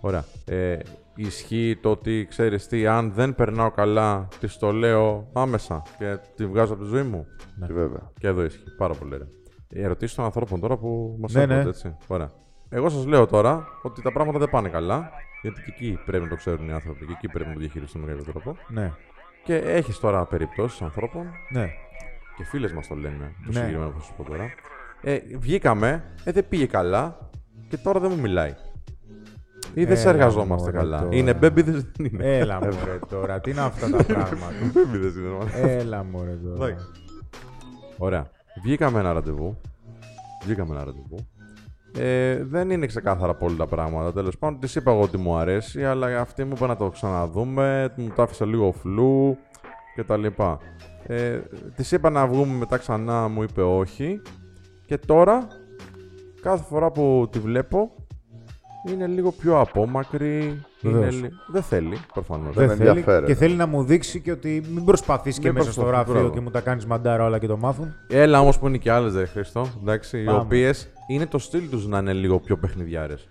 Ωραία. 0.00 0.24
Ε, 0.44 0.78
ισχύει 1.26 1.78
το 1.82 1.90
ότι 1.90 2.26
ξέρεις 2.28 2.66
τι, 2.66 2.86
αν 2.86 3.12
δεν 3.12 3.34
περνάω 3.34 3.70
καλά, 3.70 4.28
τη 4.40 4.58
το 4.58 4.72
λέω 4.72 5.30
άμεσα 5.32 5.82
και 5.98 6.18
τη 6.34 6.46
βγάζω 6.46 6.72
από 6.72 6.82
τη 6.82 6.88
ζωή 6.88 7.02
μου. 7.02 7.26
Ναι. 7.56 7.66
Και 7.66 7.72
βέβαια. 7.72 8.12
Και 8.18 8.26
εδώ 8.26 8.44
ισχύει. 8.44 8.74
Πάρα 8.76 8.94
πολύ 8.94 9.14
ωραία. 9.14 9.28
Οι 9.68 9.82
ερωτήσεις 9.82 10.16
των 10.16 10.24
ανθρώπων 10.24 10.60
τώρα 10.60 10.76
που 10.76 11.16
μας 11.20 11.32
ναι, 11.32 11.46
ναι. 11.46 11.60
έτσι. 11.60 11.96
Ωραία. 12.06 12.30
Εγώ 12.68 12.88
σας 12.88 13.06
λέω 13.06 13.26
τώρα 13.26 13.66
ότι 13.82 14.02
τα 14.02 14.12
πράγματα 14.12 14.38
δεν 14.38 14.50
πάνε 14.50 14.68
καλά. 14.68 15.10
Γιατί 15.42 15.62
και 15.62 15.72
εκεί 15.74 15.98
πρέπει 16.04 16.24
να 16.24 16.30
το 16.30 16.36
ξέρουν 16.36 16.68
οι 16.68 16.72
άνθρωποι 16.72 17.06
και 17.06 17.12
εκεί 17.12 17.28
πρέπει 17.28 17.48
να 17.48 17.54
το 17.54 17.60
διαχειριστούν 17.60 18.00
με 18.00 18.06
κάποιο 18.06 18.24
τρόπο. 18.24 18.56
Ναι. 18.68 18.92
Και 19.44 19.56
έχεις 19.56 19.98
τώρα 19.98 20.24
περιπτώσεις 20.24 20.82
ανθρώπων. 20.82 21.26
Ναι. 21.50 21.68
Και 22.36 22.44
φίλες 22.44 22.72
μας 22.72 22.86
το 22.86 22.94
λένε. 22.94 23.34
Το 23.44 23.46
ναι. 23.46 23.52
συγκεκριμένο 23.52 23.90
που 23.90 24.00
σα 24.00 24.12
πω 24.12 24.24
τώρα. 24.24 24.50
Ε, 25.02 25.18
βγήκαμε, 25.38 26.04
ε, 26.24 26.32
δεν 26.32 26.48
πήγε 26.48 26.66
καλά 26.66 27.30
και 27.68 27.76
τώρα 27.76 28.00
δεν 28.00 28.10
μου 28.14 28.20
μιλάει. 28.20 28.54
Ή 29.78 29.84
δεν 29.84 29.96
σε 29.96 30.08
εργαζόμαστε 30.08 30.70
καλά. 30.70 31.00
Τώρα. 31.00 31.16
Είναι 31.16 31.34
μπέμπιδε, 31.34 31.70
δεν 31.70 32.06
είναι. 32.12 32.38
Έλα 32.38 32.58
μωρέ 32.60 32.98
τώρα, 33.08 33.40
τι 33.40 33.50
είναι 33.50 33.60
αυτά 33.60 33.90
τα 33.90 34.04
πράγματα; 34.04 34.52
Μπέμπιδε 34.72 35.20
είναι. 35.20 35.72
Έλα 35.72 36.04
μωρέ 36.04 36.38
τώρα. 36.44 36.76
Ωραία. 37.98 38.30
Βγήκαμε 38.62 39.00
ένα 39.00 39.12
ραντεβού. 39.12 39.60
Βγήκαμε 40.44 40.74
ένα 40.74 40.84
ραντεβού. 40.84 41.16
Ε, 41.98 42.44
δεν 42.44 42.70
είναι 42.70 42.86
ξεκάθαρα 42.86 43.34
πολύ 43.34 43.56
τα 43.56 43.66
πράγματα. 43.66 44.12
Τέλος 44.12 44.38
πάντων, 44.38 44.60
τη 44.60 44.72
είπα 44.76 44.90
εγώ 44.90 45.00
ότι 45.00 45.16
μου 45.16 45.36
αρέσει, 45.36 45.84
αλλά 45.84 46.20
αυτή 46.20 46.44
μου 46.44 46.52
είπε 46.56 46.66
να 46.66 46.76
το 46.76 46.88
ξαναδούμε. 46.88 47.92
Μου 47.96 48.12
το 48.14 48.22
άφησα 48.22 48.46
λίγο 48.46 48.72
φλού 48.72 49.36
κτλ. 49.96 50.24
Ε, 51.06 51.38
τη 51.76 51.88
είπα 51.90 52.10
να 52.10 52.26
βγούμε 52.26 52.54
μετά 52.54 52.76
ξανά, 52.76 53.28
μου 53.28 53.42
είπε 53.42 53.62
όχι. 53.62 54.20
Και 54.86 54.98
τώρα, 54.98 55.46
κάθε 56.42 56.64
φορά 56.64 56.90
που 56.90 57.28
τη 57.30 57.38
βλέπω, 57.38 57.94
είναι 58.86 59.06
λίγο 59.06 59.32
πιο 59.32 59.60
απόμακρη. 59.60 60.62
Είναι... 60.82 61.08
Δεν 61.52 61.62
θέλει, 61.62 61.98
προφανώς. 62.12 62.54
Δεν, 62.54 62.76
θέλει 62.76 63.04
και 63.26 63.34
θέλει 63.34 63.54
να 63.54 63.66
μου 63.66 63.84
δείξει 63.84 64.20
και 64.20 64.30
ότι 64.30 64.62
μην 64.74 64.84
προσπαθείς 64.84 65.38
και 65.38 65.52
μέσα 65.52 65.72
στο 65.72 65.82
γραφείο 65.82 66.30
και 66.30 66.40
μου 66.40 66.50
τα 66.50 66.60
κάνεις 66.60 66.86
μαντάρα 66.86 67.24
όλα 67.24 67.38
και 67.38 67.46
το 67.46 67.56
μάθουν. 67.56 67.94
Έλα 68.08 68.40
όμως 68.40 68.58
που 68.58 68.66
είναι 68.66 68.76
και 68.76 68.90
άλλες, 68.90 69.12
δε 69.12 69.26
Χριστό. 69.26 69.66
Εντάξει, 69.80 70.22
οι 70.22 70.28
οποίες 70.28 70.88
είναι 71.08 71.26
το 71.26 71.38
στυλ 71.38 71.68
τους 71.70 71.86
να 71.86 71.98
είναι 71.98 72.12
λίγο 72.12 72.38
πιο 72.38 72.56
παιχνιδιάρες. 72.56 73.28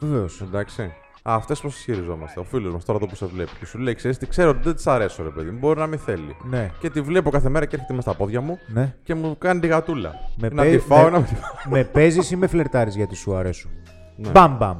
Βεβαίως. 0.00 0.40
Εντάξει. 0.40 0.92
Αυτές 1.24 1.60
πώς 1.60 1.76
ισχυριζόμαστε. 1.76 2.40
Ο 2.40 2.44
φίλος 2.44 2.72
μας 2.72 2.84
τώρα 2.84 2.98
εδώ 2.98 3.08
που 3.08 3.16
σε 3.16 3.26
βλέπει 3.26 3.50
και 3.58 3.66
σου 3.66 3.78
λέει: 3.78 3.94
Ξέρεις 3.94 4.18
τι 4.18 4.26
ξέρω 4.26 4.50
ότι 4.50 4.60
δεν 4.62 4.74
της 4.74 4.86
αρέσω, 4.86 5.22
ρε 5.22 5.28
παιδί 5.28 5.50
μου. 5.50 5.58
Μπορεί 5.58 5.78
να 5.78 5.86
μην 5.86 5.98
θέλει. 5.98 6.36
Ναι. 6.50 6.70
Και 6.78 6.90
τη 6.90 7.00
βλέπω 7.00 7.30
κάθε 7.30 7.48
μέρα 7.48 7.66
και 7.66 7.74
έρχεται 7.74 7.94
με 7.94 8.00
στα 8.00 8.14
πόδια 8.14 8.40
μου 8.40 8.58
ναι. 8.66 8.94
και 9.02 9.14
μου 9.14 9.36
κάνει 9.38 9.60
τη 9.60 9.66
γατούλα. 9.66 10.14
Με 10.36 10.48
να 10.48 10.64
τη 10.64 10.78
φάω, 10.78 11.04
με... 11.04 11.10
να 11.10 11.26
με 11.68 11.84
παίζεις 11.84 12.30
ή 12.30 12.36
με 12.36 12.46
φλερτάρεις 12.46 12.96
γιατί 12.96 13.14
σου 13.14 13.34
αρέσω. 13.34 13.68
Ναι. 14.16 14.30
Μπαμ 14.30 14.56
μπαμ. 14.56 14.78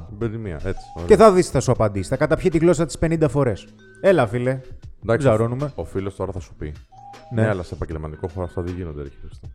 έτσι. 0.52 0.84
Και 1.06 1.16
θα 1.16 1.32
δεις, 1.32 1.50
θα 1.50 1.60
σου 1.60 1.72
απαντήσει. 1.72 2.08
Θα 2.08 2.16
καταπιεί 2.16 2.50
τη 2.50 2.58
γλώσσα 2.58 2.86
της 2.86 2.98
50 3.00 3.28
φορές. 3.28 3.66
Έλα, 4.00 4.26
φίλε. 4.26 4.60
Εντάξει, 5.02 5.26
Ψαρώνουμε. 5.26 5.72
Ο 5.74 5.84
φίλος 5.84 6.16
τώρα 6.16 6.32
θα 6.32 6.40
σου 6.40 6.54
πει. 6.54 6.72
Ναι. 7.34 7.42
ναι, 7.42 7.48
αλλά 7.48 7.62
σε 7.62 7.74
επαγγελματικό 7.74 8.28
χώρο 8.28 8.44
αυτά 8.44 8.62
δεν 8.62 8.74
γίνονται. 8.74 9.02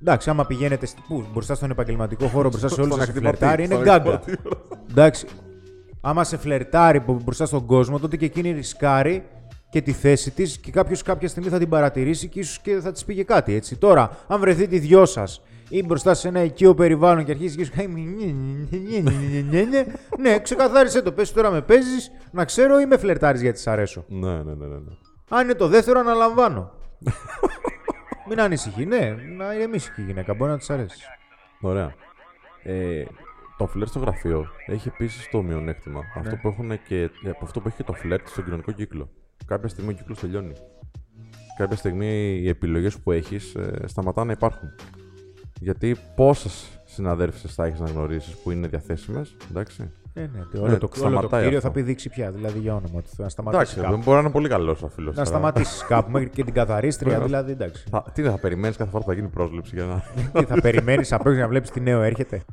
Εντάξει, 0.02 0.30
άμα 0.30 0.46
πηγαίνετε 0.46 0.88
πού, 1.08 1.26
μπροστά 1.34 1.56
στον 1.56 1.72
επαγγελματικό 1.72 2.28
χώρο, 2.28 2.50
μπροστά 2.50 2.68
σε 2.68 2.82
όλους 2.82 2.96
σα 2.96 3.06
φλερτάρει, 3.06 3.64
είναι 3.64 3.80
γκάγκα. 3.82 4.22
Εντάξει. 4.90 5.28
Άμα 6.02 6.24
σε 6.24 6.38
φλερτάρει 6.38 7.04
μπροστά 7.24 7.46
στον 7.46 7.66
κόσμο, 7.66 8.00
τότε 8.00 8.18
και 8.18 8.26
εκείνη 8.26 8.52
ρισκάρει 8.52 9.24
και 9.70 9.82
τη 9.82 9.92
θέση 9.92 10.32
της 10.32 10.58
και 10.58 10.72
κάποιος 10.72 11.02
κάποια 11.02 11.28
στιγμή 11.28 11.50
θα 11.50 11.58
την 11.58 11.70
παρατηρήσει 11.70 12.28
και 12.28 12.40
ίσως 12.40 12.60
και 12.60 12.80
θα 12.80 12.92
της 12.92 13.06
πήγε 13.06 13.24
κάτι 13.24 13.54
έτσι. 13.54 13.76
Τώρα, 13.76 14.18
αν 14.28 14.40
βρεθεί 14.40 14.68
τη 14.68 14.80
δυο 14.80 15.06
σας 15.06 15.42
ή 15.70 15.84
μπροστά 15.84 16.14
σε 16.14 16.28
ένα 16.28 16.44
οικείο 16.44 16.74
περιβάλλον 16.74 17.26
και 17.26 17.32
αρχίσει 17.32 17.58
και 17.58 17.66
σου 17.66 17.72
Ναι, 20.20 20.40
ξεκαθάρισε 20.40 21.02
το. 21.02 21.12
Πες 21.12 21.32
τώρα 21.32 21.52
με 21.52 21.62
παίζεις, 21.62 22.12
να 22.32 22.46
ξέρω 22.46 22.80
ή 22.80 22.86
με 22.86 22.98
φλερτάρεις 22.98 23.42
γιατί 23.42 23.60
σ' 23.60 23.68
αρέσω. 23.68 24.06
Ναι, 24.08 24.44
ναι, 24.44 24.54
ναι, 24.54 24.66
ναι. 24.66 24.96
Αν 25.30 25.44
είναι 25.44 25.54
το 25.54 25.68
δεύτερο, 25.68 26.00
αναλαμβάνω. 26.00 26.72
Μην 28.30 28.42
ανησυχεί, 28.42 28.86
ναι, 28.86 29.16
να 29.38 29.54
ηρεμήσει 29.54 29.92
και 29.96 30.02
η 30.02 30.04
γυναίκα. 30.04 30.34
Μπορεί 30.34 30.52
να 30.52 30.58
της 30.58 30.70
αρέσει. 30.70 30.98
Ωραία. 31.62 31.94
Ε, 32.64 33.04
το 33.58 33.68
φλερτ 33.68 33.90
στο 33.90 34.00
γραφείο 34.00 34.48
έχει 34.66 34.88
επίσης 34.88 35.30
το 35.30 35.42
μειονέκτημα. 35.42 36.02
Αυτό 36.16 36.36
που 36.36 36.48
έχουν 36.48 36.80
και, 36.88 37.10
από 37.30 37.40
αυτό 37.46 37.62
που 37.62 37.68
έχει 37.68 37.78
και 37.78 37.84
το 37.84 37.94
φλερτ 37.94 38.28
στον 38.28 38.44
κοινωνικό 38.44 38.72
κύκλο. 38.72 39.10
Κάποια 39.46 39.68
στιγμή 39.68 39.90
ο 39.90 39.94
κύκλος 39.94 40.20
τελειώνει. 40.20 40.54
Κάποια 41.58 41.78
στιγμή 41.78 42.40
οι 42.42 42.50
επιλογές 42.50 43.00
που 43.00 43.12
έχεις 43.12 43.56
ε, 43.56 43.84
σταματάνε 43.86 44.28
να 44.28 44.32
υπάρχουν. 44.32 44.70
Γιατί 45.60 45.98
πόσες 46.16 46.80
συναδέλφισες 46.84 47.54
θα 47.54 47.66
έχεις 47.66 47.80
να 47.80 47.90
γνωρίσεις 47.90 48.36
που 48.36 48.52
είναι 48.52 48.68
διαθέσιμες, 48.68 49.36
εντάξει. 49.50 49.92
Ε, 50.14 50.20
ναι, 50.22 50.28
Ναι, 50.34 50.40
όλο, 50.40 50.50
το, 50.52 50.62
όλο 50.62 50.78
το 50.78 50.90
σταματάει 50.96 51.42
κτίριο 51.42 51.58
αυτό. 51.58 51.68
θα 51.70 51.74
πει 51.74 51.82
δείξει 51.82 52.10
πια. 52.10 52.32
Δηλαδή 52.32 52.60
για 52.60 52.76
όνομα 52.76 53.02
του. 53.02 53.10
Να 53.18 53.30
σταματήσει 53.30 53.62
Εντάξει, 53.62 53.80
κάπου. 53.80 53.92
δεν 53.92 54.00
μπορεί 54.04 54.16
να 54.16 54.20
είναι 54.24 54.32
πολύ 54.32 54.48
καλός 54.50 54.82
ο 54.84 54.88
φίλος. 54.88 55.16
Να 55.16 55.26
σταματήσεις 55.26 55.84
κάπου 55.86 56.12
μέχρι 56.14 56.30
και 56.30 56.44
την 56.44 56.54
καθαρίστρια. 56.54 57.12
Βέβαια. 57.12 57.26
δηλαδή 57.26 57.52
εντάξει. 57.52 57.84
Τι 58.14 58.22
δεν 58.22 58.32
θα 58.32 58.38
περιμένεις 58.38 58.78
κάθε 58.78 58.90
φορά 58.90 59.04
που 59.04 59.10
θα 59.10 59.16
γίνει 59.16 59.28
πρόσληψη 59.28 59.76
για 59.76 59.86
να. 59.86 60.04
Τι 60.40 60.46
θα 60.46 60.62
περιμένεις 60.68 61.14
απ' 61.14 61.28
έξω 61.28 61.40
να 61.40 61.48
βλέπεις 61.48 61.70
τι 61.70 61.80
νέο 61.80 62.02
έρχεται. 62.02 62.44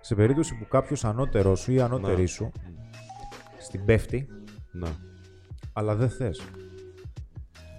Σε 0.00 0.14
περίπτωση 0.14 0.54
που 0.54 0.66
κάποιος 0.68 1.04
ανώτερό 1.04 1.54
σου 1.56 1.72
ή 1.72 1.80
ανώτερη 1.80 2.20
Ναι. 2.20 2.26
σου 2.26 2.52
στην 3.58 3.84
πέφτει, 3.84 4.26
ναι. 4.72 4.88
αλλά 5.72 5.94
δεν 5.94 6.08
θες. 6.10 6.42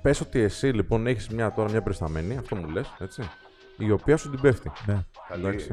Πες 0.01 0.21
ότι 0.21 0.39
εσύ 0.39 0.67
λοιπόν 0.67 1.07
έχεις 1.07 1.29
μια 1.29 1.51
τώρα 1.53 1.69
μια 1.71 1.81
περισταμένη, 1.81 2.37
αυτό 2.37 2.55
μου 2.55 2.69
λες, 2.69 2.93
έτσι. 2.99 3.21
Η 3.77 3.91
οποία 3.91 4.17
σου 4.17 4.29
την 4.29 4.41
πέφτει. 4.41 4.71
Ναι. 4.85 4.97
Εντάξει. 5.35 5.71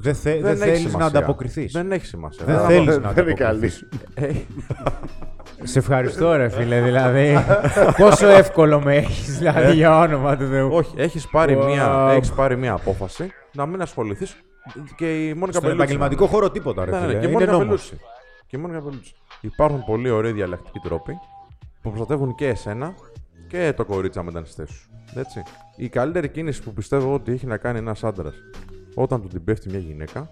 Δεν, 0.00 0.14
θε, 0.14 0.40
δεν, 0.40 0.50
έχει 0.52 0.60
θέλεις 0.60 0.82
να 0.84 0.88
σημασία. 0.90 1.06
ανταποκριθείς. 1.18 1.72
Δεν 1.72 1.92
έχει 1.92 2.06
σημασία. 2.06 2.44
Δεν 2.44 2.56
Δεν 2.56 2.66
θέλεις 2.66 2.84
δεν 2.98 3.00
να 3.02 3.08
είναι 3.10 3.32
καλή. 3.32 3.32
ανταποκριθείς. 3.34 3.88
Ε, 4.14 4.30
Σε 5.62 5.78
ευχαριστώ, 5.78 6.32
ρε 6.36 6.48
φίλε. 6.48 6.80
Δηλαδή, 6.80 7.36
πόσο 7.96 8.26
εύκολο 8.28 8.80
με 8.82 8.96
έχεις, 8.96 9.38
δηλαδή, 9.38 9.74
για 9.74 9.98
όνομα 9.98 10.36
του 10.36 10.46
Θεού. 10.46 10.68
όχι, 10.72 10.94
έχεις 10.96 11.28
πάρει, 11.28 11.58
Wow. 11.60 11.64
μια, 11.64 12.08
έχεις 12.16 12.32
πάρει 12.32 12.56
μια 12.56 12.72
απόφαση 12.72 13.30
να 13.52 13.66
μην 13.66 13.80
ασχοληθείς 13.82 14.36
και 14.96 15.24
η 15.24 15.26
Μόνικα 15.28 15.50
Στον 15.50 15.62
Μπελούτσι. 15.62 15.82
επαγγελματικό 15.82 16.26
χώρο 16.26 16.50
τίποτα, 16.50 16.84
ρε 16.84 16.90
Ναι, 16.90 16.96
ναι, 16.98 17.02
φίλε. 17.06 17.12
ναι, 17.14 17.18
και 17.20 17.26
η 17.26 17.30
Είναι 17.30 17.32
Μόνικα 17.32 17.52
νόμος. 17.52 17.66
Μπελούτσι. 17.66 17.98
Και 18.46 18.56
η 18.56 18.60
Μόνικα 18.60 18.80
Μπελούτσι. 18.80 19.14
Υπάρχουν 19.40 19.84
πολύ 19.84 20.10
ωραίοι 20.10 20.32
διαλεκτικοί 20.32 20.78
τρόποι 20.78 21.12
που 21.82 21.88
προστατεύουν 21.90 22.34
και 22.34 22.48
εσένα 22.48 22.94
και 23.48 23.72
το 23.76 23.84
κορίτσι 23.84 24.22
μεταναστέ 24.22 24.66
σου. 24.66 24.90
Έτσι. 25.14 25.42
Η 25.76 25.88
καλύτερη 25.88 26.28
κίνηση 26.28 26.62
που 26.62 26.72
πιστεύω 26.72 27.14
ότι 27.14 27.32
έχει 27.32 27.46
να 27.46 27.56
κάνει 27.56 27.78
ένας 27.78 28.04
άντρας 28.04 28.34
όταν 28.94 29.22
του 29.22 29.28
την 29.28 29.44
πέφτει 29.44 29.68
μια 29.68 29.78
γυναίκα 29.78 30.30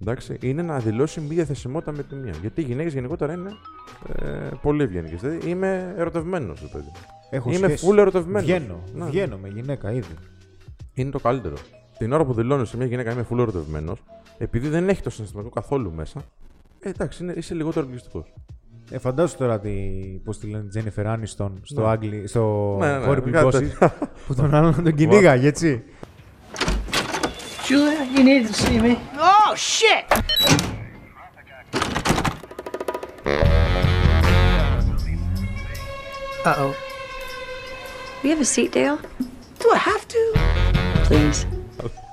εντάξει, 0.00 0.38
είναι 0.40 0.62
να 0.62 0.78
δηλώσει 0.78 1.20
μη 1.20 1.34
διαθεσιμότητα 1.34 1.92
με 1.92 2.02
τη 2.02 2.14
μία. 2.14 2.34
Γιατί 2.40 2.60
οι 2.60 2.64
γυναίκες 2.64 2.92
γενικότερα 2.92 3.32
είναι 3.32 3.50
ε, 4.22 4.50
πολύ 4.62 4.82
ευγενικές. 4.82 5.20
Δηλαδή 5.20 5.50
είμαι 5.50 5.94
ερωτευμένος, 5.96 6.60
παιδί. 6.72 6.92
Έχω 7.30 7.50
Είμαι 7.50 7.66
σχέση. 7.66 7.86
full 7.90 7.96
ερωτευμένος. 7.96 8.42
Βγαίνω. 8.42 8.82
Ναι. 8.94 9.04
Βγαίνω 9.04 9.38
με 9.38 9.48
γυναίκα 9.48 9.92
ήδη. 9.92 10.14
Είναι 10.94 11.10
το 11.10 11.18
καλύτερο. 11.18 11.54
Την 11.98 12.12
ώρα 12.12 12.24
που 12.24 12.32
δηλώνει 12.32 12.66
σε 12.66 12.76
μια 12.76 12.86
γυναίκα 12.86 13.12
είμαι 13.12 13.26
full 13.30 13.38
ερωτευμένος, 13.38 14.02
επειδή 14.38 14.68
δεν 14.68 14.88
έχει 14.88 15.02
το 15.02 15.10
συναισθηματικό 15.10 15.60
καθόλου 15.60 15.92
μέσα, 15.92 16.20
ε, 16.80 16.88
εντάξει, 16.88 17.22
είναι, 17.22 17.32
είσαι 17.32 17.54
λιγότερο 17.54 17.86
εγκλειστικό. 17.86 18.26
Ε, 18.90 18.98
φαντάσου 18.98 19.36
τώρα 19.36 19.60
τη, 19.60 19.70
πώς 20.24 20.38
τη 20.38 20.46
λένε, 20.46 20.64
Τζένιφερ 20.68 21.06
Άνιστον 21.06 21.60
στο, 21.62 21.80
Ναι. 21.80 21.88
Άγγλι, 21.88 22.26
στο 22.26 22.76
Ναι, 22.80 22.86
ναι, 22.92 22.98
ναι, 22.98 23.06
Horrible 23.08 23.30
κάτι 23.30 23.46
Bosses, 23.46 23.52
τέτοιο. 23.52 23.90
που 24.26 24.34
τον 24.34 24.54
άλλον 24.54 24.82
τον 24.84 24.94
κυνήγαγε, 24.94 25.46
έτσι. 25.46 25.82
Julia, 27.68 28.16
you 28.16 28.22
need 28.28 28.44
to 28.48 28.54
see 28.62 28.78
me. 28.80 28.92
Oh, 29.30 29.50
shit! 29.56 30.04
Uh 36.44 36.54
oh. 36.58 36.76
We 38.22 38.30
have 38.30 38.40
a 38.40 38.44
seat, 38.44 38.72
Dale? 38.72 38.98
Do 39.58 39.70
I 39.72 39.78
have 39.78 40.06
to? 40.08 40.32
Please. 41.04 41.46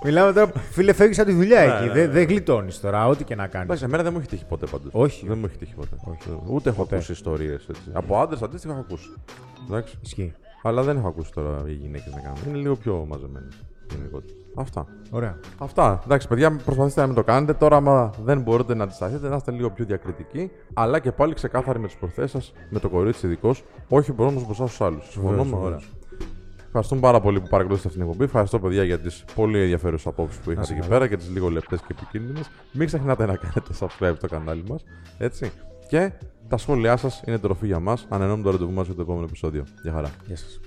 Μιλάμε 0.04 0.34
τώρα, 0.34 0.52
φίλε, 0.72 0.94
φεύγεις 0.94 1.20
από 1.20 1.28
τη 1.30 1.34
δουλειά 1.36 1.66
Ναι, 1.66 1.74
εκεί. 1.74 1.86
ναι, 1.86 1.92
Δεν 1.94 2.12
δεν 2.12 2.28
γλιτώνεις 2.28 2.80
τώρα, 2.80 3.08
ό,τι 3.08 3.24
και 3.24 3.36
να 3.36 3.48
κάνεις. 3.48 3.66
Εντάξει, 3.68 3.84
εμένα 3.84 4.04
δεν 4.04 4.14
μου 4.14 4.20
έχει 4.20 4.28
τύχει 4.28 4.46
ποτέ 4.46 4.66
πάντω. 4.66 4.90
Όχι. 4.92 5.28
Δεν 5.28 5.38
μου 5.38 5.46
έχει 5.46 5.58
τύχει 5.58 5.74
ποτέ. 5.76 5.96
Όχι. 6.04 6.40
Ούτε 6.48 6.70
έχω 6.70 6.82
Ποτέ. 6.82 6.96
ακούσει 6.96 7.12
ιστορίες 7.12 7.66
έτσι. 7.70 7.82
Από 7.94 8.18
άντρες 8.20 8.42
αντίστοιχα 8.42 8.74
έχω 8.74 8.82
ακούσει. 8.88 9.14
Εντάξει. 9.68 9.98
Ισχύει. 10.02 10.34
Αλλά 10.64 10.84
δεν 10.84 10.98
έχω 10.98 11.08
ακούσει 11.08 11.32
τώρα 11.34 11.62
οι 11.66 11.72
γυναίκες 11.74 12.14
να 12.14 12.20
κάνουν. 12.22 12.38
Είναι 12.48 12.58
λίγο 12.58 12.76
πιο 12.76 13.06
μαζεμένε 13.10 13.48
γενικότερα. 13.96 14.34
Αυτά. 14.56 14.86
Ωραία. 15.10 15.40
Αυτά. 15.58 16.02
Εντάξει, 16.06 16.28
παιδιά, 16.28 16.56
προσπαθήστε 16.66 17.02
να 17.02 17.08
μην 17.08 17.16
το 17.16 17.24
κάνετε. 17.24 17.54
Τώρα, 17.54 17.76
άμα 17.76 18.12
δεν 18.24 18.42
μπορείτε 18.42 18.76
να 18.76 18.84
αντισταθείτε, 18.84 19.30
να 19.30 19.36
είστε 19.36 19.52
λίγο 19.52 19.70
πιο 19.70 19.86
διακριτικοί. 19.86 20.52
Αλλά 20.74 21.00
και 21.00 21.12
πάλι 21.12 21.34
ξεκάθαροι 21.34 21.80
με 21.80 21.88
τις 21.88 21.96
προθέσεις 21.96 22.32
σας, 22.32 22.54
με 22.70 22.80
το 22.80 22.90
κορίτσι 22.90 23.26
ειδικώ. 23.26 23.56
Όχι 23.90 24.14
μόνο 24.18 24.32
μπροστά 24.46 24.66
στους 24.68 24.82
άλλους. 24.82 25.06
Συμφωνούμε. 25.12 25.44
Βεβαίως, 25.44 25.64
Ωραία. 25.64 25.80
Ευχαριστούμε 26.76 27.02
πάρα 27.02 27.22
πολύ 27.22 27.40
που 27.42 27.48
παρακολουθήσατε 27.48 27.88
αυτήν 27.88 28.02
την 28.02 28.12
εκπομπή. 28.12 28.30
Ευχαριστώ, 28.30 28.60
παιδιά, 28.60 28.84
για 28.84 29.00
τις 29.00 29.24
πολύ 29.36 29.60
ενδιαφέρουσες 29.62 30.08
απόψεις 30.08 30.40
που 30.40 30.52
είχατε 30.52 30.66
σε 30.66 30.72
εκεί 30.74 30.82
καλά. 30.82 30.94
πέρα 30.94 31.08
και 31.08 31.18
τις 31.18 31.30
λίγο 31.30 31.50
λεπτές 31.50 31.80
και 31.80 31.88
επικίνδυνες. 31.98 32.50
Μην 32.72 32.88
ξεχνάτε 32.88 33.26
να 33.26 33.36
κάνετε 33.36 33.74
subscribe 33.80 34.14
στο 34.18 34.28
κανάλι 34.28 34.64
μας. 34.70 34.84
Έτσι. 35.18 35.52
Και 35.88 36.12
τα 36.48 36.58
σχόλιά 36.58 36.98
σας 36.98 37.22
είναι 37.28 37.38
τροφή 37.40 37.66
για 37.66 37.80
μας. 37.80 38.06
Ανενώνουμε 38.10 38.44
το 38.44 38.52
ραντεβού 38.52 38.72
μας 38.72 38.86
για 38.86 38.96
το 38.96 39.02
επόμενο 39.02 39.26
επεισόδιο. 39.26 39.64
Γεια 39.84 39.92
χαρά. 39.92 40.10
Γεια 40.26 40.38
σας. 40.38 40.60